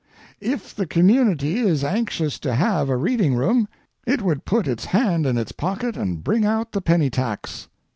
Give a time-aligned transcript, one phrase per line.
[0.39, 3.67] If the community is anxious to have a reading room
[4.07, 7.67] it would put its hand in its pocket and bring out the penny tax.